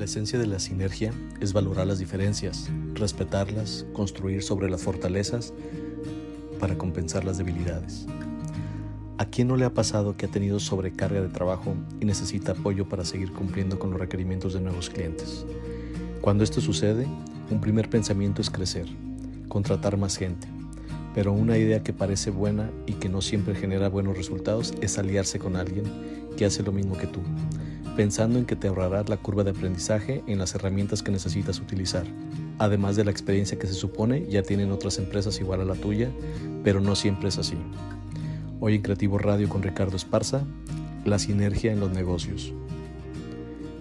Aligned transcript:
La 0.00 0.06
esencia 0.06 0.38
de 0.38 0.46
la 0.46 0.58
sinergia 0.58 1.12
es 1.40 1.52
valorar 1.52 1.86
las 1.86 1.98
diferencias, 1.98 2.70
respetarlas, 2.94 3.84
construir 3.92 4.42
sobre 4.42 4.70
las 4.70 4.80
fortalezas 4.80 5.52
para 6.58 6.78
compensar 6.78 7.26
las 7.26 7.36
debilidades. 7.36 8.06
¿A 9.18 9.26
quién 9.26 9.48
no 9.48 9.56
le 9.56 9.66
ha 9.66 9.74
pasado 9.74 10.16
que 10.16 10.24
ha 10.24 10.30
tenido 10.30 10.58
sobrecarga 10.58 11.20
de 11.20 11.28
trabajo 11.28 11.74
y 12.00 12.06
necesita 12.06 12.52
apoyo 12.52 12.88
para 12.88 13.04
seguir 13.04 13.30
cumpliendo 13.30 13.78
con 13.78 13.90
los 13.90 14.00
requerimientos 14.00 14.54
de 14.54 14.62
nuevos 14.62 14.88
clientes? 14.88 15.44
Cuando 16.22 16.44
esto 16.44 16.62
sucede, 16.62 17.06
un 17.50 17.60
primer 17.60 17.90
pensamiento 17.90 18.40
es 18.40 18.48
crecer, 18.48 18.86
contratar 19.48 19.98
más 19.98 20.16
gente, 20.16 20.48
pero 21.14 21.34
una 21.34 21.58
idea 21.58 21.82
que 21.82 21.92
parece 21.92 22.30
buena 22.30 22.70
y 22.86 22.94
que 22.94 23.10
no 23.10 23.20
siempre 23.20 23.54
genera 23.54 23.90
buenos 23.90 24.16
resultados 24.16 24.72
es 24.80 24.96
aliarse 24.96 25.38
con 25.38 25.56
alguien 25.56 25.84
que 26.38 26.46
hace 26.46 26.62
lo 26.62 26.72
mismo 26.72 26.96
que 26.96 27.06
tú 27.06 27.20
pensando 28.00 28.38
en 28.38 28.46
que 28.46 28.56
te 28.56 28.66
ahorrarás 28.66 29.10
la 29.10 29.18
curva 29.18 29.44
de 29.44 29.50
aprendizaje 29.50 30.24
en 30.26 30.38
las 30.38 30.54
herramientas 30.54 31.02
que 31.02 31.12
necesitas 31.12 31.60
utilizar, 31.60 32.06
además 32.58 32.96
de 32.96 33.04
la 33.04 33.10
experiencia 33.10 33.58
que 33.58 33.66
se 33.66 33.74
supone 33.74 34.26
ya 34.26 34.42
tienen 34.42 34.72
otras 34.72 34.96
empresas 34.96 35.38
igual 35.38 35.60
a 35.60 35.66
la 35.66 35.74
tuya, 35.74 36.08
pero 36.64 36.80
no 36.80 36.96
siempre 36.96 37.28
es 37.28 37.36
así. 37.36 37.58
Hoy 38.58 38.76
en 38.76 38.80
Creativo 38.80 39.18
Radio 39.18 39.50
con 39.50 39.62
Ricardo 39.62 39.98
Esparza, 39.98 40.44
la 41.04 41.18
sinergia 41.18 41.72
en 41.72 41.80
los 41.80 41.90
negocios. 41.90 42.54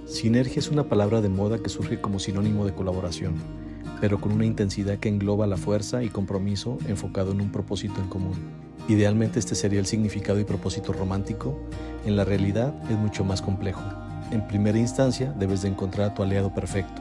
Sinergia 0.05 0.59
es 0.59 0.69
una 0.69 0.89
palabra 0.89 1.21
de 1.21 1.29
moda 1.29 1.59
que 1.59 1.69
surge 1.69 2.01
como 2.01 2.19
sinónimo 2.19 2.65
de 2.65 2.73
colaboración, 2.73 3.35
pero 4.01 4.19
con 4.19 4.33
una 4.33 4.45
intensidad 4.45 4.99
que 4.99 5.07
engloba 5.07 5.47
la 5.47 5.55
fuerza 5.55 6.03
y 6.03 6.09
compromiso 6.09 6.77
enfocado 6.89 7.31
en 7.31 7.39
un 7.39 7.53
propósito 7.53 8.01
en 8.01 8.09
común. 8.09 8.68
Idealmente 8.89 9.37
este 9.37 9.53
sería 9.53 9.79
el 9.79 9.85
significado 9.85 10.39
y 10.39 10.45
propósito 10.45 10.93
romántico, 10.93 11.55
en 12.05 12.15
la 12.15 12.25
realidad 12.25 12.73
es 12.89 12.97
mucho 12.97 13.23
más 13.23 13.39
complejo. 13.39 13.83
En 14.31 14.47
primera 14.47 14.79
instancia 14.79 15.31
debes 15.37 15.61
de 15.61 15.67
encontrar 15.67 16.09
a 16.09 16.13
tu 16.15 16.23
aliado 16.23 16.51
perfecto. 16.51 16.99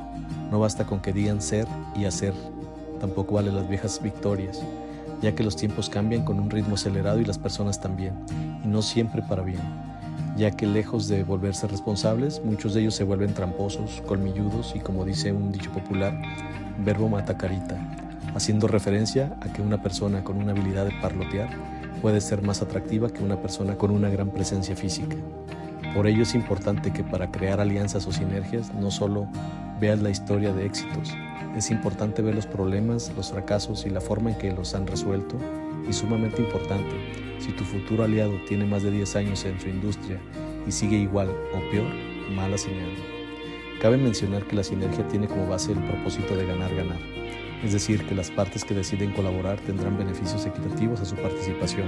No 0.51 0.61
basta 0.61 0.85
con 0.85 1.01
que 1.01 1.15
digan 1.15 1.41
ser 1.41 1.67
y 1.97 2.05
hacer, 2.05 2.35
tampoco 3.01 3.37
vale 3.37 3.51
las 3.51 3.67
viejas 3.71 4.03
victorias, 4.03 4.61
ya 5.23 5.35
que 5.35 5.43
los 5.43 5.57
tiempos 5.57 5.89
cambian 5.89 6.27
con 6.27 6.39
un 6.39 6.51
ritmo 6.51 6.75
acelerado 6.75 7.21
y 7.21 7.25
las 7.25 7.39
personas 7.39 7.81
también, 7.81 8.13
y 8.63 8.69
no 8.69 8.83
siempre 8.83 9.23
para 9.23 9.43
bien, 9.43 9.63
ya 10.37 10.51
que 10.51 10.67
lejos 10.67 11.09
de 11.09 11.25
volverse 11.25 11.67
responsables, 11.69 12.43
muchos 12.45 12.75
de 12.75 12.83
ellos 12.83 12.97
se 12.97 13.05
vuelven 13.05 13.33
tramposos, 13.33 14.03
colmilludos 14.07 14.75
y 14.77 14.81
como 14.81 15.07
dice 15.07 15.33
un 15.33 15.53
dicho 15.53 15.73
popular, 15.73 16.21
verbo 16.85 17.09
mata 17.09 17.39
carita, 17.39 17.79
haciendo 18.35 18.69
referencia 18.69 19.39
a 19.41 19.51
que 19.51 19.63
una 19.63 19.83
persona 19.83 20.23
con 20.23 20.37
una 20.37 20.53
habilidad 20.53 20.85
de 20.85 20.93
parlotear 21.01 21.78
puede 22.01 22.21
ser 22.21 22.43
más 22.43 22.63
atractiva 22.63 23.11
que 23.11 23.23
una 23.23 23.41
persona 23.41 23.77
con 23.77 23.91
una 23.91 24.09
gran 24.09 24.31
presencia 24.31 24.77
física. 24.77 25.17
Por 25.95 26.07
ello 26.07 26.23
es 26.23 26.35
importante 26.35 26.93
que 26.93 27.03
para 27.03 27.31
crear 27.31 27.61
alianzas 27.61 28.07
o 28.07 28.13
sinergias 28.13 28.73
no 28.75 28.91
solo 28.91 29.27
veas 29.81 30.01
la 30.01 30.11
historia 30.11 30.53
de 30.53 30.67
éxitos, 30.67 31.15
es 31.57 31.71
importante 31.71 32.23
ver 32.23 32.35
los 32.35 32.47
problemas, 32.47 33.13
los 33.17 33.31
fracasos 33.31 33.87
y 33.87 33.91
la 33.91 34.01
forma 34.01 34.31
en 34.31 34.39
que 34.39 34.53
los 34.53 34.75
han 34.75 34.87
resuelto 34.87 35.37
y 35.89 35.93
sumamente 35.93 36.43
importante, 36.43 36.95
si 37.39 37.53
tu 37.53 37.65
futuro 37.65 38.05
aliado 38.05 38.35
tiene 38.47 38.65
más 38.65 38.83
de 38.83 38.91
10 38.91 39.17
años 39.17 39.45
en 39.45 39.59
su 39.61 39.69
industria 39.69 40.19
y 40.67 40.73
sigue 40.73 40.97
igual 40.97 41.29
o 41.29 41.71
peor, 41.71 41.91
mala 42.35 42.59
señal. 42.59 42.91
Cabe 43.81 43.97
mencionar 43.97 44.45
que 44.45 44.57
la 44.57 44.65
sinergia 44.65 45.07
tiene 45.09 45.27
como 45.27 45.49
base 45.49 45.73
el 45.73 45.79
propósito 45.79 46.37
de 46.37 46.47
ganar-ganar 46.47 46.99
es 47.65 47.73
decir, 47.73 48.07
que 48.07 48.15
las 48.15 48.31
partes 48.31 48.65
que 48.65 48.75
deciden 48.75 49.13
colaborar 49.13 49.59
tendrán 49.61 49.99
beneficios 49.99 50.47
equitativos 50.47 51.01
a 51.01 51.05
su 51.05 51.17
participación, 51.17 51.87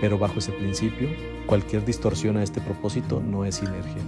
pero 0.00 0.18
bajo 0.18 0.38
ese 0.38 0.52
principio, 0.52 1.08
cualquier 1.46 1.84
distorsión 1.84 2.36
a 2.36 2.42
este 2.42 2.60
propósito 2.60 3.20
no 3.20 3.44
es 3.44 3.56
sinergia. 3.56 4.02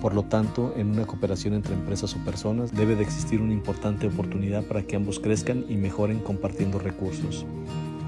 Por 0.00 0.14
lo 0.14 0.22
tanto, 0.22 0.72
en 0.76 0.90
una 0.90 1.06
cooperación 1.06 1.54
entre 1.54 1.74
empresas 1.74 2.14
o 2.14 2.24
personas 2.24 2.72
debe 2.72 2.96
de 2.96 3.02
existir 3.02 3.40
una 3.40 3.52
importante 3.52 4.06
oportunidad 4.06 4.64
para 4.64 4.82
que 4.82 4.96
ambos 4.96 5.20
crezcan 5.20 5.64
y 5.68 5.76
mejoren 5.76 6.20
compartiendo 6.20 6.78
recursos. 6.78 7.44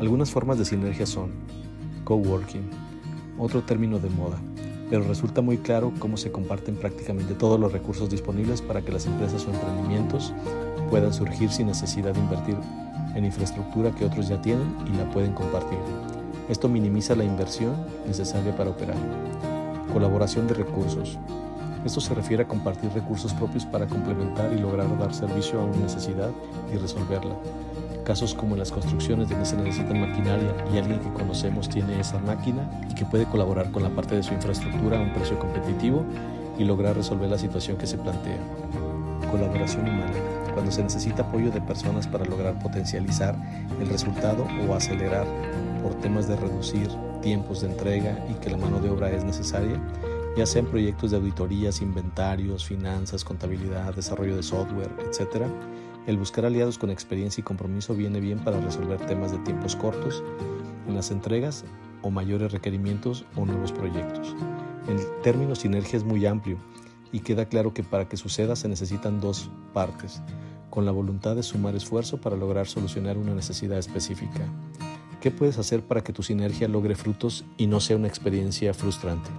Algunas 0.01 0.31
formas 0.31 0.59
de 0.59 0.65
sinergia 0.65 1.05
son 1.05 1.31
coworking, 2.05 2.69
otro 3.39 3.63
término 3.63 3.99
de 3.99 4.09
moda, 4.09 4.41
pero 4.93 5.05
resulta 5.05 5.41
muy 5.41 5.57
claro 5.57 5.91
cómo 5.99 6.19
se 6.19 6.31
comparten 6.31 6.77
prácticamente 6.77 7.33
todos 7.33 7.59
los 7.59 7.73
recursos 7.73 8.11
disponibles 8.11 8.61
para 8.61 8.83
que 8.83 8.93
las 8.93 9.07
empresas 9.07 9.47
o 9.47 9.51
emprendimientos 9.51 10.35
puedan 10.91 11.15
surgir 11.15 11.51
sin 11.51 11.69
necesidad 11.69 12.13
de 12.13 12.21
invertir 12.21 12.59
en 13.15 13.25
infraestructura 13.25 13.91
que 13.93 14.05
otros 14.05 14.29
ya 14.29 14.43
tienen 14.43 14.77
y 14.87 14.95
la 14.99 15.11
pueden 15.11 15.33
compartir. 15.33 15.79
Esto 16.51 16.69
minimiza 16.69 17.15
la 17.15 17.25
inversión 17.25 17.75
necesaria 18.07 18.55
para 18.55 18.69
operar. 18.69 18.99
Colaboración 19.95 20.47
de 20.47 20.53
recursos. 20.53 21.19
Esto 21.87 22.03
se 22.03 22.13
refiere 22.13 22.43
a 22.43 22.49
compartir 22.49 22.91
recursos 22.93 23.33
propios 23.33 23.65
para 23.65 23.87
complementar 23.87 24.53
y 24.53 24.61
lograr 24.61 24.99
dar 24.99 25.15
servicio 25.15 25.59
a 25.59 25.65
una 25.65 25.79
necesidad 25.79 26.29
y 26.71 26.77
resolverla 26.77 27.35
casos 28.03 28.35
como 28.35 28.55
en 28.55 28.61
las 28.61 28.73
construcciones 28.73 29.29
donde 29.29 29.47
se 29.47 29.57
necesita 29.57 29.95
maquinaria 29.95 30.55
y 30.73 30.79
alguien 30.79 31.01
que 31.01 31.13
conocemos 31.13 31.69
tiene 31.69 31.99
esa 32.01 32.19
máquina 32.19 32.69
y 32.91 32.95
que 32.95 33.05
puede 33.05 33.25
colaborar 33.25 33.71
con 33.71 33.83
la 33.83 33.91
parte 33.91 34.17
de 34.17 34.23
su 34.23 34.35
infraestructura 34.35 34.99
a 34.99 35.03
un 35.03 35.13
precio 35.13 35.39
competitivo 35.39 36.05
y 36.59 36.65
lograr 36.65 36.97
resolver 36.97 37.31
la 37.31 37.39
situación 37.39 37.77
que 37.77 37.87
se 37.87 37.99
plantea. 37.99 38.39
Colaboración 39.31 39.89
humana, 39.89 40.13
cuando 40.53 40.71
se 40.71 40.83
necesita 40.83 41.23
apoyo 41.23 41.51
de 41.51 41.61
personas 41.61 42.07
para 42.07 42.25
lograr 42.25 42.59
potencializar 42.59 43.37
el 43.81 43.89
resultado 43.89 44.47
o 44.69 44.75
acelerar 44.75 45.27
por 45.83 45.95
temas 45.95 46.29
de 46.29 46.37
reducir 46.37 46.89
tiempos 47.23 47.63
de 47.63 47.69
entrega 47.69 48.19
y 48.31 48.35
que 48.35 48.51
la 48.51 48.59
mano 48.59 48.81
de 48.81 48.91
obra 48.91 49.11
es 49.11 49.25
necesaria, 49.25 49.81
ya 50.37 50.47
sean 50.47 50.67
proyectos 50.67 51.11
de 51.11 51.19
auditorías, 51.19 51.83
inventarios, 51.83 52.65
finanzas, 52.65 53.25
contabilidad, 53.25 53.95
desarrollo 53.95 54.37
de 54.37 54.43
software, 54.43 54.91
etc., 55.01 55.47
el 56.07 56.17
buscar 56.17 56.45
aliados 56.45 56.79
con 56.79 56.91
experiencia 56.91 57.41
y 57.41 57.45
compromiso 57.45 57.95
viene 57.95 58.21
bien 58.21 58.39
para 58.39 58.61
resolver 58.61 58.99
temas 59.07 59.33
de 59.33 59.39
tiempos 59.39 59.77
cortos 59.77 60.23
en 60.89 60.95
las 60.95 61.11
entregas 61.11 61.65
o 62.03 62.11
mayores 62.11 62.53
requerimientos 62.53 63.25
o 63.37 63.47
nuevos 63.47 63.73
proyectos. 63.73 64.35
El 64.89 64.99
término 65.23 65.55
sinergia 65.55 65.97
es 65.97 66.05
muy 66.05 66.27
amplio 66.27 66.59
y 67.13 67.21
queda 67.21 67.47
claro 67.47 67.73
que 67.73 67.85
para 67.85 68.09
que 68.09 68.17
suceda 68.17 68.57
se 68.57 68.69
necesitan 68.69 69.21
dos 69.21 69.51
partes, 69.73 70.21
con 70.71 70.85
la 70.85 70.93
voluntad 70.93 71.37
de 71.37 71.43
sumar 71.43 71.77
esfuerzo 71.77 72.21
para 72.21 72.37
lograr 72.37 72.67
solucionar 72.67 73.19
una 73.19 73.35
necesidad 73.35 73.79
específica. 73.79 74.41
¿Qué 75.21 75.31
puedes 75.31 75.59
hacer 75.59 75.83
para 75.83 76.03
que 76.03 76.13
tu 76.13 76.25
sinergia 76.25 76.67
logre 76.67 76.97
frutos 76.97 77.45
y 77.57 77.69
no 77.69 77.79
sea 77.79 77.97
una 77.97 78.09
experiencia 78.09 78.75
frustrante? 78.75 79.31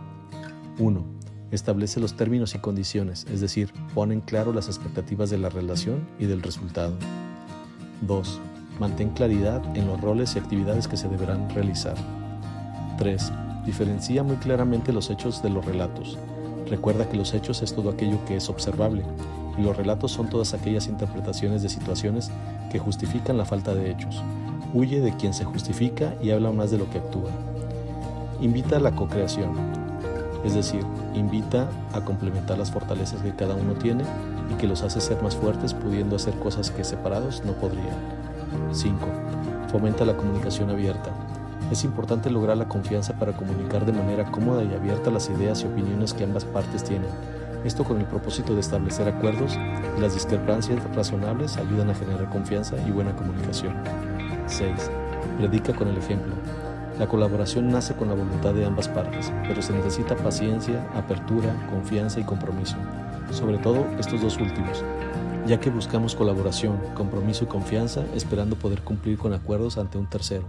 1. 0.78 1.23
Establece 1.54 2.00
los 2.00 2.16
términos 2.16 2.56
y 2.56 2.58
condiciones, 2.58 3.28
es 3.32 3.40
decir, 3.40 3.72
pone 3.94 4.16
en 4.16 4.22
claro 4.22 4.54
las 4.54 4.66
expectativas 4.66 5.30
de 5.30 5.38
la 5.38 5.50
relación 5.50 6.08
y 6.18 6.26
del 6.26 6.42
resultado. 6.42 6.94
2. 8.02 8.40
Mantén 8.80 9.12
claridad 9.12 9.62
en 9.78 9.86
los 9.86 10.02
roles 10.02 10.36
y 10.36 10.40
actividades 10.40 10.88
que 10.88 10.98
se 10.98 11.08
deberán 11.08 11.48
realizar. 11.52 11.94
3. 12.98 13.32
Diferencia 13.68 14.24
muy 14.24 14.38
claramente 14.38 14.92
los 14.92 15.12
hechos 15.12 15.44
de 15.44 15.52
los 15.52 15.64
relatos. 15.64 16.18
Recuerda 16.72 17.08
que 17.08 17.18
los 17.18 17.36
hechos 17.36 17.62
es 17.62 17.76
todo 17.76 17.92
aquello 17.92 18.18
que 18.26 18.38
es 18.38 18.50
observable 18.50 19.04
y 19.56 19.62
los 19.62 19.78
relatos 19.78 20.12
son 20.12 20.32
todas 20.32 20.56
aquellas 20.56 20.88
interpretaciones 20.88 21.62
de 21.62 21.70
situaciones 21.70 22.32
que 22.72 22.80
justifican 22.80 23.38
la 23.38 23.46
falta 23.46 23.76
de 23.76 23.92
hechos. 23.92 24.24
Huye 24.74 25.02
de 25.02 25.16
quien 25.18 25.36
se 25.36 25.46
justifica 25.46 26.16
y 26.20 26.32
habla 26.32 26.52
más 26.52 26.72
de 26.72 26.80
lo 26.80 26.90
que 26.90 26.98
actúa. 26.98 27.30
Invita 28.42 28.78
a 28.78 28.80
la 28.80 28.96
co-creación 28.96 29.83
es 30.44 30.54
decir, 30.54 30.86
invita 31.14 31.68
a 31.94 32.02
complementar 32.02 32.58
las 32.58 32.72
fortalezas 32.72 33.22
que 33.22 33.36
cada 33.36 33.56
uno 33.56 33.74
tiene 33.74 34.04
y 34.52 34.56
que 34.56 34.68
los 34.68 34.82
hace 34.84 35.00
ser 35.00 35.22
más 35.22 35.36
fuertes 35.36 35.74
pudiendo 35.74 36.16
hacer 36.16 36.34
cosas 36.36 36.70
que 36.70 36.84
separados 36.84 37.44
no 37.46 37.54
podrían. 37.54 37.96
5. 38.72 38.98
Fomenta 39.72 40.06
la 40.06 40.18
comunicación 40.18 40.70
abierta. 40.70 41.12
Es 41.72 41.84
importante 41.86 42.30
lograr 42.30 42.58
la 42.58 42.68
confianza 42.68 43.14
para 43.14 43.34
comunicar 43.34 43.86
de 43.86 43.94
manera 43.94 44.30
cómoda 44.30 44.64
y 44.64 44.74
abierta 44.74 45.10
las 45.10 45.30
ideas 45.30 45.64
y 45.64 45.68
opiniones 45.68 46.14
que 46.14 46.26
ambas 46.26 46.46
partes 46.46 46.84
tienen. 46.84 47.10
Esto 47.64 47.86
con 47.86 47.98
el 47.98 48.06
propósito 48.06 48.54
de 48.54 48.60
establecer 48.60 49.08
acuerdos 49.08 49.58
y 49.98 50.02
las 50.02 50.14
discrepancias 50.14 50.84
razonables 50.94 51.56
ayudan 51.58 51.90
a 51.90 51.96
generar 51.96 52.30
confianza 52.30 52.76
y 52.86 52.92
buena 52.92 53.16
comunicación. 53.16 53.74
6. 54.48 54.92
Predica 55.38 55.74
con 55.74 55.88
el 55.88 55.98
ejemplo. 55.98 56.34
La 57.00 57.08
colaboración 57.08 57.70
nace 57.70 57.96
con 57.96 58.08
la 58.08 58.14
voluntad 58.14 58.54
de 58.54 58.66
ambas 58.66 58.88
partes, 58.88 59.34
pero 59.48 59.64
se 59.64 59.74
necesita 59.74 60.16
paciencia, 60.16 60.88
apertura, 60.94 61.68
confianza 61.72 62.20
y 62.20 62.24
compromiso, 62.24 62.76
sobre 63.32 63.58
todo 63.58 63.88
estos 63.98 64.22
dos 64.22 64.38
últimos, 64.38 64.84
ya 65.48 65.60
que 65.60 65.72
buscamos 65.72 66.16
colaboración, 66.16 66.80
compromiso 66.94 67.46
y 67.46 67.48
confianza 67.48 68.06
esperando 68.14 68.58
poder 68.58 68.82
cumplir 68.82 69.18
con 69.18 69.34
acuerdos 69.34 69.80
ante 69.80 69.98
un 69.98 70.08
tercero, 70.08 70.46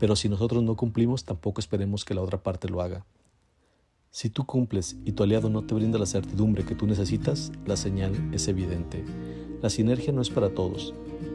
pero 0.00 0.16
si 0.16 0.28
nosotros 0.28 0.64
no 0.64 0.74
cumplimos 0.74 1.24
tampoco 1.24 1.60
esperemos 1.60 2.04
que 2.04 2.14
la 2.14 2.22
otra 2.22 2.42
parte 2.42 2.68
lo 2.68 2.82
haga. 2.82 3.04
Si 4.10 4.30
tú 4.30 4.46
cumples 4.46 4.96
y 5.04 5.12
tu 5.12 5.22
aliado 5.22 5.48
no 5.48 5.62
te 5.62 5.74
brinda 5.74 5.98
la 6.00 6.06
certidumbre 6.06 6.64
que 6.64 6.74
tú 6.74 6.88
necesitas, 6.88 7.52
la 7.66 7.76
señal 7.76 8.12
es 8.32 8.48
evidente. 8.48 9.04
La 9.62 9.70
sinergia 9.70 10.12
no 10.12 10.22
es 10.22 10.30
para 10.30 10.50
todos, 10.50 10.92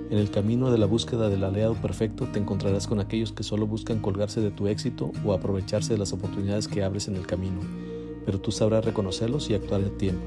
en 0.09 0.17
el 0.17 0.31
camino 0.31 0.71
de 0.71 0.77
la 0.77 0.87
búsqueda 0.87 1.29
del 1.29 1.43
aliado 1.43 1.75
perfecto 1.75 2.27
te 2.31 2.39
encontrarás 2.39 2.87
con 2.87 2.99
aquellos 2.99 3.31
que 3.31 3.43
solo 3.43 3.67
buscan 3.67 3.99
colgarse 3.99 4.41
de 4.41 4.49
tu 4.49 4.67
éxito 4.67 5.11
o 5.23 5.33
aprovecharse 5.33 5.93
de 5.93 5.99
las 5.99 6.13
oportunidades 6.13 6.67
que 6.67 6.83
abres 6.83 7.07
en 7.07 7.15
el 7.15 7.27
camino. 7.27 7.59
pero 8.25 8.39
tú 8.39 8.51
sabrás 8.51 8.85
reconocerlos 8.85 9.49
y 9.49 9.55
actuar 9.55 9.81
a 9.81 9.89
tiempo. 9.97 10.21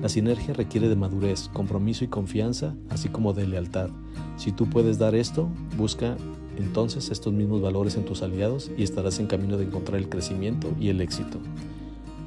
La 0.00 0.08
sinergia 0.08 0.54
requiere 0.54 0.88
de 0.88 0.94
madurez, 0.94 1.48
compromiso 1.52 2.04
y 2.04 2.08
confianza, 2.08 2.76
así 2.88 3.08
como 3.08 3.32
de 3.32 3.48
lealtad. 3.48 3.90
Si 4.36 4.52
tú 4.52 4.70
puedes 4.70 4.98
dar 4.98 5.16
esto, 5.16 5.48
busca 5.76 6.16
entonces 6.56 7.10
estos 7.10 7.32
mismos 7.32 7.60
valores 7.60 7.96
en 7.96 8.04
tus 8.04 8.22
aliados 8.22 8.70
y 8.76 8.84
estarás 8.84 9.18
en 9.18 9.26
camino 9.26 9.56
de 9.56 9.64
encontrar 9.64 9.98
el 9.98 10.08
crecimiento 10.08 10.72
y 10.78 10.90
el 10.90 11.00
éxito. 11.00 11.38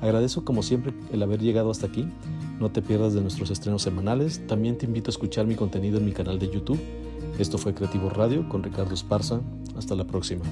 Agradezco 0.01 0.43
como 0.43 0.63
siempre 0.63 0.93
el 1.13 1.23
haber 1.23 1.39
llegado 1.39 1.71
hasta 1.71 1.87
aquí. 1.87 2.05
No 2.59 2.71
te 2.71 2.81
pierdas 2.81 3.13
de 3.13 3.21
nuestros 3.21 3.51
estrenos 3.51 3.81
semanales. 3.81 4.45
También 4.47 4.77
te 4.77 4.85
invito 4.85 5.09
a 5.09 5.13
escuchar 5.13 5.45
mi 5.45 5.55
contenido 5.55 5.97
en 5.97 6.05
mi 6.05 6.13
canal 6.13 6.39
de 6.39 6.49
YouTube. 6.49 6.79
Esto 7.37 7.57
fue 7.57 7.73
Creativo 7.73 8.09
Radio 8.09 8.47
con 8.47 8.63
Ricardo 8.63 8.93
Esparza. 8.93 9.41
Hasta 9.75 9.95
la 9.95 10.05
próxima. 10.05 10.43